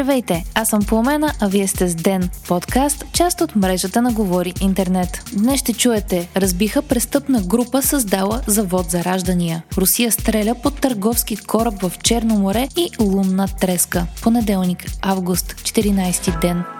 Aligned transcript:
Здравейте, 0.00 0.44
аз 0.54 0.68
съм 0.68 0.80
Пламена, 0.88 1.32
а 1.40 1.48
вие 1.48 1.68
сте 1.68 1.88
с 1.88 1.94
Ден, 1.94 2.30
подкаст, 2.48 3.04
част 3.12 3.40
от 3.40 3.56
мрежата 3.56 4.02
на 4.02 4.12
Говори 4.12 4.54
Интернет. 4.60 5.22
Днес 5.32 5.60
ще 5.60 5.72
чуете, 5.72 6.28
разбиха 6.36 6.82
престъпна 6.82 7.42
група 7.42 7.82
създала 7.82 8.40
завод 8.46 8.90
за 8.90 9.04
раждания. 9.04 9.62
Русия 9.78 10.12
стреля 10.12 10.54
под 10.62 10.80
търговски 10.80 11.36
кораб 11.36 11.82
в 11.82 11.92
Черно 12.02 12.34
море 12.38 12.68
и 12.76 12.90
лунна 13.00 13.48
треска. 13.60 14.06
Понеделник, 14.22 14.84
август, 15.02 15.52
14 15.52 16.40
ден. 16.40 16.79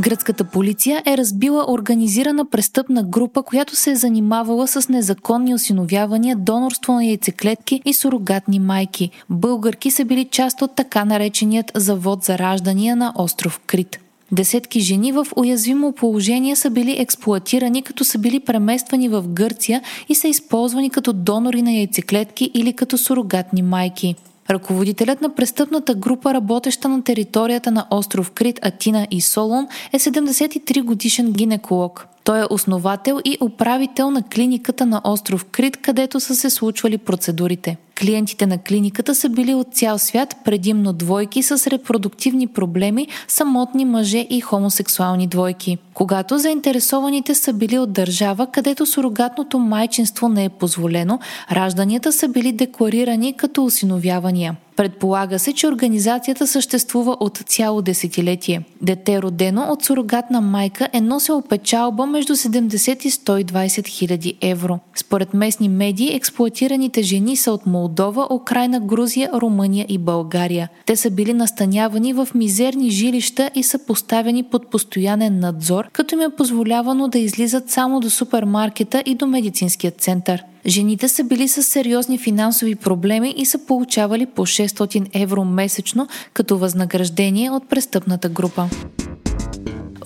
Гръцката 0.00 0.44
полиция 0.44 1.02
е 1.06 1.16
разбила 1.16 1.64
организирана 1.68 2.50
престъпна 2.50 3.02
група, 3.02 3.42
която 3.42 3.76
се 3.76 3.90
е 3.90 3.96
занимавала 3.96 4.68
с 4.68 4.88
незаконни 4.88 5.54
осиновявания, 5.54 6.36
донорство 6.36 6.92
на 6.92 7.04
яйцеклетки 7.04 7.82
и 7.84 7.94
сурогатни 7.94 8.58
майки. 8.58 9.10
Българки 9.30 9.90
са 9.90 10.04
били 10.04 10.24
част 10.24 10.62
от 10.62 10.74
така 10.74 11.04
нареченият 11.04 11.72
завод 11.74 12.24
за 12.24 12.38
раждания 12.38 12.96
на 12.96 13.12
остров 13.16 13.60
Крит. 13.66 14.00
Десетки 14.32 14.80
жени 14.80 15.12
в 15.12 15.26
уязвимо 15.36 15.92
положение 15.92 16.56
са 16.56 16.70
били 16.70 16.96
експлуатирани, 17.00 17.82
като 17.82 18.04
са 18.04 18.18
били 18.18 18.40
премествани 18.40 19.08
в 19.08 19.24
Гърция 19.28 19.82
и 20.08 20.14
са 20.14 20.28
използвани 20.28 20.90
като 20.90 21.12
донори 21.12 21.62
на 21.62 21.72
яйцеклетки 21.72 22.50
или 22.54 22.72
като 22.72 22.98
сурогатни 22.98 23.62
майки. 23.62 24.14
Ръководителят 24.50 25.20
на 25.20 25.34
престъпната 25.34 25.94
група, 25.94 26.34
работеща 26.34 26.88
на 26.88 27.04
територията 27.04 27.70
на 27.70 27.86
остров 27.90 28.30
Крит, 28.30 28.58
Атина 28.62 29.06
и 29.10 29.20
Солон, 29.20 29.68
е 29.92 29.98
73 29.98 30.82
годишен 30.82 31.32
гинеколог. 31.32 32.06
Той 32.24 32.40
е 32.40 32.46
основател 32.50 33.20
и 33.24 33.38
управител 33.40 34.10
на 34.10 34.22
клиниката 34.22 34.86
на 34.86 35.00
остров 35.04 35.44
Крит, 35.44 35.76
където 35.76 36.20
са 36.20 36.34
се 36.34 36.50
случвали 36.50 36.98
процедурите. 36.98 37.76
Клиентите 38.00 38.46
на 38.46 38.58
клиниката 38.58 39.14
са 39.14 39.28
били 39.28 39.54
от 39.54 39.66
цял 39.74 39.98
свят, 39.98 40.36
предимно 40.44 40.92
двойки 40.92 41.42
с 41.42 41.66
репродуктивни 41.66 42.46
проблеми, 42.46 43.08
самотни 43.28 43.84
мъже 43.84 44.26
и 44.30 44.40
хомосексуални 44.40 45.26
двойки. 45.26 45.78
Когато 45.94 46.38
заинтересованите 46.38 47.34
са 47.34 47.52
били 47.52 47.78
от 47.78 47.92
държава, 47.92 48.46
където 48.52 48.86
сурогатното 48.86 49.58
майчинство 49.58 50.28
не 50.28 50.44
е 50.44 50.48
позволено, 50.48 51.18
ражданията 51.52 52.12
са 52.12 52.28
били 52.28 52.52
декларирани 52.52 53.32
като 53.32 53.64
осиновявания. 53.64 54.56
Предполага 54.76 55.38
се, 55.38 55.52
че 55.52 55.68
организацията 55.68 56.46
съществува 56.46 57.16
от 57.20 57.38
цяло 57.46 57.82
десетилетие. 57.82 58.62
Дете 58.82 59.22
родено 59.22 59.66
от 59.70 59.84
сурогатна 59.84 60.40
майка 60.40 60.88
е 60.92 61.00
носило 61.00 61.42
печалба 61.42 62.06
между 62.06 62.36
70 62.36 63.06
и 63.06 63.10
120 63.10 63.88
хиляди 63.88 64.34
евро. 64.40 64.78
Според 64.96 65.34
местни 65.34 65.68
медии, 65.68 66.14
експлуатираните 66.14 67.02
жени 67.02 67.36
са 67.36 67.52
от 67.52 67.66
Молдова, 67.66 68.26
Украина, 68.30 68.80
Грузия, 68.80 69.30
Румъния 69.34 69.86
и 69.88 69.98
България. 69.98 70.68
Те 70.86 70.96
са 70.96 71.10
били 71.10 71.32
настанявани 71.32 72.12
в 72.12 72.28
мизерни 72.34 72.90
жилища 72.90 73.50
и 73.54 73.62
са 73.62 73.78
поставени 73.86 74.42
под 74.42 74.70
постоянен 74.70 75.38
надзор, 75.40 75.88
като 75.92 76.14
им 76.14 76.20
е 76.20 76.36
позволявано 76.36 77.08
да 77.08 77.18
излизат 77.18 77.70
само 77.70 78.00
до 78.00 78.10
супермаркета 78.10 79.02
и 79.06 79.14
до 79.14 79.26
медицинския 79.26 79.90
център. 79.90 80.44
Жените 80.66 81.08
са 81.08 81.24
били 81.24 81.48
с 81.48 81.62
сериозни 81.62 82.18
финансови 82.18 82.74
проблеми 82.74 83.34
и 83.36 83.46
са 83.46 83.58
получавали 83.58 84.26
по 84.26 84.46
600 84.46 85.10
евро 85.14 85.44
месечно 85.44 86.08
като 86.32 86.58
възнаграждение 86.58 87.50
от 87.50 87.68
престъпната 87.68 88.28
група. 88.28 88.68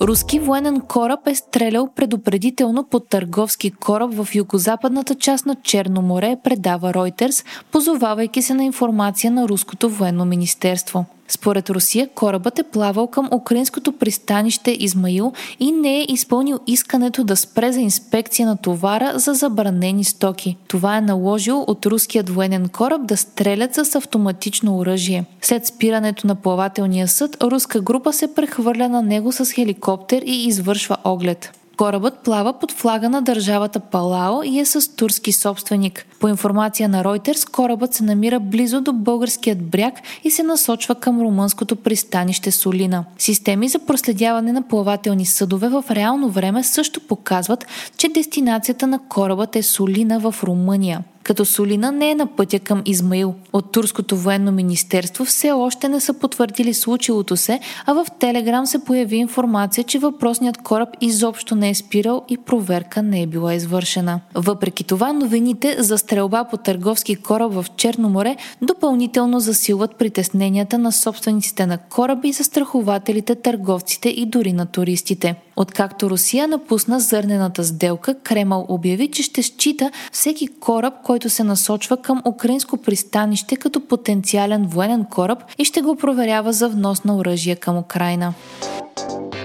Руски 0.01 0.39
военен 0.39 0.81
кораб 0.81 1.27
е 1.27 1.35
стрелял 1.35 1.89
предупредително 1.95 2.83
под 2.83 3.09
търговски 3.09 3.71
кораб 3.71 4.13
в 4.13 4.35
югозападната 4.35 5.15
част 5.15 5.45
на 5.45 5.55
Черно 5.55 6.01
море, 6.01 6.37
предава 6.43 6.93
Reuters, 6.93 7.45
позовавайки 7.71 8.41
се 8.41 8.53
на 8.53 8.63
информация 8.63 9.31
на 9.31 9.47
Руското 9.47 9.89
военно 9.89 10.25
министерство. 10.25 11.05
Според 11.29 11.69
Русия, 11.69 12.09
корабът 12.15 12.59
е 12.59 12.63
плавал 12.63 13.07
към 13.07 13.29
украинското 13.33 13.91
пристанище 13.91 14.77
Измаил 14.79 15.33
и 15.59 15.71
не 15.71 15.99
е 15.99 16.05
изпълнил 16.09 16.59
искането 16.67 17.23
да 17.23 17.35
спре 17.35 17.71
за 17.71 17.79
инспекция 17.79 18.47
на 18.47 18.57
товара 18.57 19.13
за 19.15 19.33
забранени 19.33 20.03
стоки. 20.03 20.57
Това 20.67 20.97
е 20.97 21.01
наложил 21.01 21.65
от 21.67 21.85
руският 21.85 22.29
военен 22.29 22.69
кораб 22.69 23.05
да 23.05 23.17
стрелят 23.17 23.75
с 23.75 23.95
автоматично 23.95 24.77
оръжие. 24.77 25.25
След 25.41 25.65
спирането 25.65 26.27
на 26.27 26.35
плавателния 26.35 27.07
съд, 27.07 27.37
руска 27.43 27.81
група 27.81 28.13
се 28.13 28.35
прехвърля 28.35 28.89
на 28.89 29.01
него 29.01 29.31
с 29.31 29.51
хеликоптер 29.51 30.21
и 30.25 30.47
извършва 30.47 30.97
оглед. 31.03 31.58
Корабът 31.79 32.19
плава 32.19 32.53
под 32.53 32.71
флага 32.71 33.09
на 33.09 33.21
държавата 33.21 33.79
Палао 33.79 34.43
и 34.43 34.59
е 34.59 34.65
с 34.65 34.95
турски 34.95 35.31
собственик. 35.31 36.05
По 36.19 36.27
информация 36.27 36.89
на 36.89 37.03
Reuters, 37.03 37.51
корабът 37.51 37.93
се 37.93 38.03
намира 38.03 38.39
близо 38.39 38.81
до 38.81 38.93
българският 38.93 39.63
бряг 39.63 39.93
и 40.23 40.31
се 40.31 40.43
насочва 40.43 40.95
към 40.95 41.21
румънското 41.21 41.75
пристанище 41.75 42.51
Солина. 42.51 43.05
Системи 43.17 43.69
за 43.69 43.79
проследяване 43.79 44.51
на 44.51 44.61
плавателни 44.61 45.25
съдове 45.25 45.69
в 45.69 45.83
реално 45.91 46.29
време 46.29 46.63
също 46.63 46.99
показват, 46.99 47.65
че 47.97 48.09
дестинацията 48.09 48.87
на 48.87 48.99
корабът 49.09 49.55
е 49.55 49.63
Солина 49.63 50.19
в 50.19 50.35
Румъния 50.43 51.03
като 51.29 51.45
Солина 51.45 51.91
не 51.91 52.11
е 52.11 52.15
на 52.15 52.27
пътя 52.27 52.59
към 52.59 52.81
Измаил. 52.85 53.35
От 53.53 53.71
Турското 53.71 54.17
военно 54.17 54.51
министерство 54.51 55.25
все 55.25 55.51
още 55.51 55.89
не 55.89 55.99
са 55.99 56.13
потвърдили 56.13 56.73
случилото 56.73 57.37
се, 57.37 57.59
а 57.85 57.93
в 57.93 58.05
Телеграм 58.19 58.65
се 58.65 58.83
появи 58.83 59.17
информация, 59.17 59.83
че 59.83 59.99
въпросният 59.99 60.57
кораб 60.57 60.89
изобщо 61.01 61.55
не 61.55 61.69
е 61.69 61.75
спирал 61.75 62.25
и 62.29 62.37
проверка 62.37 63.03
не 63.03 63.21
е 63.21 63.27
била 63.27 63.53
извършена. 63.53 64.19
Въпреки 64.35 64.83
това, 64.83 65.13
новините 65.13 65.75
за 65.79 65.97
стрелба 65.97 66.43
по 66.43 66.57
търговски 66.57 67.15
кораб 67.15 67.53
в 67.53 67.65
Черно 67.77 68.09
море 68.09 68.35
допълнително 68.61 69.39
засилват 69.39 69.95
притесненията 69.95 70.77
на 70.77 70.91
собствениците 70.91 71.65
на 71.65 71.77
кораби, 71.77 72.31
застрахователите, 72.31 73.35
търговците 73.35 74.09
и 74.09 74.25
дори 74.25 74.53
на 74.53 74.65
туристите. 74.65 75.35
Откакто 75.59 76.09
Русия 76.09 76.47
напусна 76.47 76.99
зърнената 76.99 77.63
сделка, 77.63 78.19
Кремъл 78.23 78.65
обяви, 78.69 79.11
че 79.11 79.23
ще 79.23 79.43
счита 79.43 79.91
всеки 80.11 80.47
кораб, 80.47 80.93
който 81.19 81.29
се 81.29 81.43
насочва 81.43 81.97
към 81.97 82.21
украинско 82.25 82.77
пристанище 82.77 83.55
като 83.55 83.87
потенциален 83.87 84.67
военен 84.67 85.05
кораб 85.05 85.43
и 85.57 85.65
ще 85.65 85.81
го 85.81 85.95
проверява 85.95 86.53
за 86.53 86.69
внос 86.69 87.03
на 87.03 87.17
оръжие 87.17 87.55
към 87.55 87.77
Украина. 87.77 88.33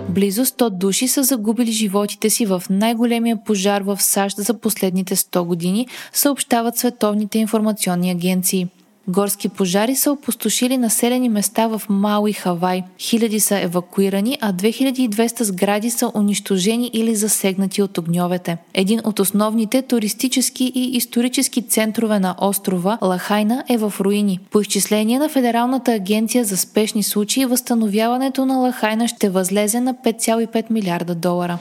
Близо 0.09 0.45
100 0.45 0.71
души 0.71 1.09
са 1.09 1.23
загубили 1.23 1.73
животите 1.73 2.31
си 2.31 2.47
в 2.47 2.63
най-големия 2.71 3.45
пожар 3.45 3.83
в 3.83 4.03
САЩ 4.03 4.37
за 4.37 4.55
последните 4.55 5.17
100 5.17 5.45
години, 5.45 5.87
съобщават 6.13 6.77
световните 6.77 7.39
информационни 7.39 8.11
агенции. 8.11 8.69
Горски 9.09 9.49
пожари 9.49 9.97
са 9.97 10.13
опустошили 10.13 10.79
населени 10.79 11.29
места 11.29 11.67
в 11.67 11.83
Мауи, 11.89 12.33
Хавай. 12.33 12.83
Хиляди 12.99 13.41
са 13.41 13.61
евакуирани, 13.61 14.39
а 14.41 14.53
2200 14.53 15.43
сгради 15.43 15.91
са 15.91 16.11
унищожени 16.15 16.91
или 16.93 17.15
засегнати 17.15 17.83
от 17.83 17.99
огньовете. 17.99 18.57
Един 18.75 19.01
от 19.05 19.19
основните 19.19 19.83
туристически 19.83 20.73
и 20.75 20.97
исторически 20.97 21.63
центрове 21.63 22.19
на 22.19 22.35
острова, 22.41 22.99
Лахайна, 23.03 23.65
е 23.69 23.77
в 23.77 23.95
руини. 24.01 24.41
По 24.51 24.61
изчисление 24.61 25.19
на 25.19 25.29
Федералната 25.29 25.93
агенция 25.93 26.45
за 26.45 26.57
спешни 26.57 27.03
случаи, 27.03 27.47
възстановяването 27.47 28.47
на 28.47 28.57
Лахайна 28.57 29.09
ще 29.09 29.29
възлезе 29.29 29.81
на 29.81 29.95
5,5 29.95 30.71
милиарда 30.71 31.15
долара. 31.15 31.59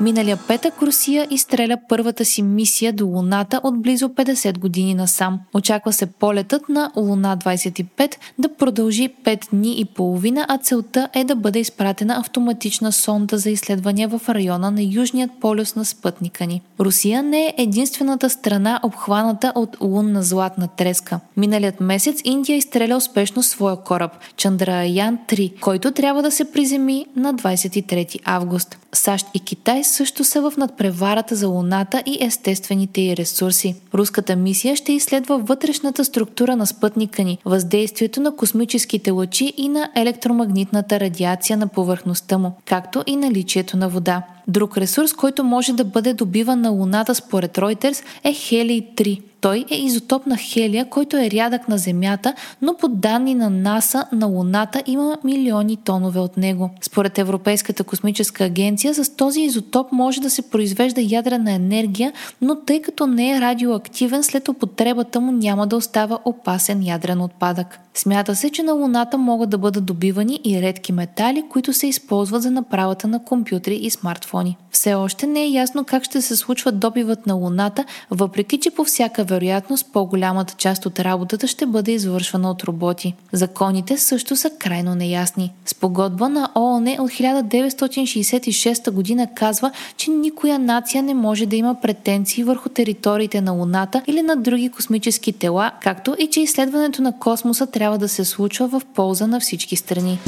Миналия 0.00 0.38
петък 0.48 0.82
Русия 0.82 1.26
изстреля 1.30 1.76
първата 1.88 2.24
си 2.24 2.42
мисия 2.42 2.92
до 2.92 3.06
Луната 3.06 3.60
от 3.62 3.82
близо 3.82 4.08
50 4.08 4.58
години 4.58 4.94
насам. 4.94 5.40
Очаква 5.54 5.92
се 5.92 6.06
полетът 6.06 6.68
на 6.68 6.90
Луна 6.96 7.38
25 7.38 8.16
да 8.38 8.48
продължи 8.54 9.08
5 9.24 9.50
дни 9.50 9.80
и 9.80 9.84
половина, 9.84 10.46
а 10.48 10.58
целта 10.58 11.08
е 11.14 11.24
да 11.24 11.36
бъде 11.36 11.58
изпратена 11.58 12.16
автоматична 12.18 12.92
сонда 12.92 13.38
за 13.38 13.50
изследвания 13.50 14.08
в 14.08 14.20
района 14.28 14.70
на 14.70 14.82
Южният 14.82 15.30
полюс 15.40 15.76
на 15.76 15.84
спътника 15.84 16.46
ни. 16.46 16.62
Русия 16.80 17.22
не 17.22 17.46
е 17.46 17.54
единствената 17.58 18.30
страна 18.30 18.80
обхваната 18.82 19.52
от 19.54 19.76
лунна 19.80 20.22
златна 20.22 20.68
треска. 20.68 21.20
Миналият 21.36 21.80
месец 21.80 22.20
Индия 22.24 22.56
изстреля 22.56 22.96
успешно 22.96 23.42
своя 23.42 23.76
кораб 23.76 24.12
Чандраян 24.36 25.18
3, 25.28 25.60
който 25.60 25.92
трябва 25.92 26.22
да 26.22 26.30
се 26.30 26.52
приземи 26.52 27.06
на 27.16 27.34
23 27.34 28.20
август. 28.24 28.78
САЩ 28.92 29.26
и 29.34 29.40
Китай 29.40 29.84
също 29.86 30.24
са 30.24 30.50
в 30.50 30.56
надпреварата 30.56 31.36
за 31.36 31.48
Луната 31.48 32.02
и 32.06 32.18
естествените 32.20 33.00
й 33.00 33.16
ресурси. 33.16 33.74
Руската 33.94 34.36
мисия 34.36 34.76
ще 34.76 34.92
изследва 34.92 35.36
вътрешната 35.36 36.04
структура 36.04 36.56
на 36.56 36.66
спътника 36.66 37.22
ни, 37.22 37.38
въздействието 37.44 38.20
на 38.20 38.36
космическите 38.36 39.10
лъчи 39.10 39.52
и 39.56 39.68
на 39.68 39.90
електромагнитната 39.96 41.00
радиация 41.00 41.56
на 41.56 41.68
повърхността 41.68 42.38
му, 42.38 42.52
както 42.64 43.02
и 43.06 43.16
наличието 43.16 43.76
на 43.76 43.88
вода. 43.88 44.22
Друг 44.48 44.78
ресурс, 44.78 45.12
който 45.12 45.44
може 45.44 45.72
да 45.72 45.84
бъде 45.84 46.14
добиван 46.14 46.60
на 46.60 46.70
Луната 46.70 47.14
според 47.14 47.56
Reuters 47.56 48.02
е 48.24 48.32
Хелий-3. 48.32 49.20
Той 49.46 49.64
е 49.70 49.76
изотоп 49.76 50.26
на 50.26 50.36
хелия, 50.36 50.84
който 50.90 51.16
е 51.16 51.30
рядък 51.30 51.68
на 51.68 51.78
Земята, 51.78 52.34
но 52.62 52.76
по 52.76 52.88
данни 52.88 53.34
на 53.34 53.50
НАСА 53.50 54.06
на 54.12 54.26
Луната 54.26 54.82
има 54.86 55.18
милиони 55.24 55.76
тонове 55.76 56.20
от 56.20 56.36
него. 56.36 56.70
Според 56.80 57.18
Европейската 57.18 57.84
космическа 57.84 58.44
агенция, 58.44 58.94
с 58.94 59.16
този 59.16 59.40
изотоп 59.40 59.92
може 59.92 60.20
да 60.20 60.30
се 60.30 60.50
произвежда 60.50 61.00
ядрена 61.00 61.52
енергия, 61.52 62.12
но 62.42 62.56
тъй 62.56 62.82
като 62.82 63.06
не 63.06 63.36
е 63.36 63.40
радиоактивен, 63.40 64.22
след 64.22 64.48
употребата 64.48 65.20
му 65.20 65.32
няма 65.32 65.66
да 65.66 65.76
остава 65.76 66.18
опасен 66.24 66.82
ядрен 66.82 67.20
отпадък. 67.20 67.78
Смята 67.94 68.36
се, 68.36 68.50
че 68.50 68.62
на 68.62 68.72
Луната 68.72 69.18
могат 69.18 69.50
да 69.50 69.58
бъдат 69.58 69.86
добивани 69.86 70.40
и 70.44 70.62
редки 70.62 70.92
метали, 70.92 71.44
които 71.50 71.72
се 71.72 71.86
използват 71.86 72.42
за 72.42 72.50
направата 72.50 73.08
на 73.08 73.24
компютри 73.24 73.74
и 73.74 73.90
смартфони. 73.90 74.56
Все 74.76 74.94
още 74.94 75.26
не 75.26 75.42
е 75.42 75.48
ясно 75.48 75.84
как 75.84 76.04
ще 76.04 76.22
се 76.22 76.36
случва 76.36 76.72
добивът 76.72 77.26
на 77.26 77.34
Луната, 77.34 77.84
въпреки 78.10 78.60
че 78.60 78.70
по 78.70 78.84
всяка 78.84 79.24
вероятност 79.24 79.86
по-голямата 79.92 80.54
част 80.54 80.86
от 80.86 81.00
работата 81.00 81.46
ще 81.46 81.66
бъде 81.66 81.92
извършвана 81.92 82.50
от 82.50 82.64
роботи. 82.64 83.14
Законите 83.32 83.98
също 83.98 84.36
са 84.36 84.50
крайно 84.58 84.94
неясни. 84.94 85.52
Спогодба 85.66 86.28
на 86.28 86.50
ООН 86.54 86.96
от 86.98 87.10
1966 87.10 88.90
година 88.90 89.28
казва, 89.34 89.70
че 89.96 90.10
никоя 90.10 90.58
нация 90.58 91.02
не 91.02 91.14
може 91.14 91.46
да 91.46 91.56
има 91.56 91.80
претенции 91.80 92.44
върху 92.44 92.68
териториите 92.68 93.40
на 93.40 93.52
Луната 93.52 94.02
или 94.06 94.22
на 94.22 94.36
други 94.36 94.68
космически 94.68 95.32
тела, 95.32 95.70
както 95.82 96.16
и 96.18 96.26
че 96.26 96.40
изследването 96.40 97.02
на 97.02 97.18
космоса 97.18 97.66
трябва 97.66 97.98
да 97.98 98.08
се 98.08 98.24
случва 98.24 98.68
в 98.68 98.82
полза 98.94 99.26
на 99.26 99.40
всички 99.40 99.76
страни. 99.76 100.18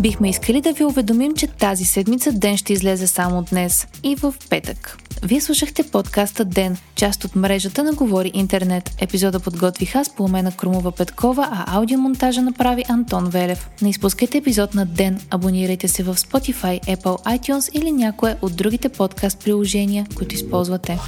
Бихме 0.00 0.28
искали 0.28 0.60
да 0.60 0.72
ви 0.72 0.84
уведомим, 0.84 1.34
че 1.34 1.46
тази 1.46 1.84
седмица 1.84 2.32
ден 2.32 2.56
ще 2.56 2.72
излезе 2.72 3.06
само 3.06 3.42
днес 3.42 3.86
и 4.02 4.16
в 4.16 4.34
петък. 4.50 4.98
Вие 5.22 5.40
слушахте 5.40 5.82
подкаста 5.82 6.44
Ден, 6.44 6.76
част 6.94 7.24
от 7.24 7.36
мрежата 7.36 7.84
на 7.84 7.92
Говори 7.92 8.30
Интернет. 8.34 8.90
Епизода 9.00 9.40
подготвих 9.40 9.96
аз 9.96 10.14
по 10.14 10.24
умена 10.24 10.52
Крумова 10.56 10.92
Петкова, 10.92 11.48
а 11.52 11.76
аудиомонтажа 11.76 12.42
направи 12.42 12.84
Антон 12.88 13.24
Велев. 13.30 13.70
Не 13.82 13.90
изпускайте 13.90 14.38
епизод 14.38 14.74
на 14.74 14.86
Ден, 14.86 15.20
абонирайте 15.30 15.88
се 15.88 16.02
в 16.02 16.14
Spotify, 16.14 16.96
Apple, 16.96 17.38
iTunes 17.38 17.80
или 17.80 17.92
някое 17.92 18.36
от 18.42 18.56
другите 18.56 18.88
подкаст 18.88 19.44
приложения, 19.44 20.06
които 20.16 20.34
използвате. 20.34 20.98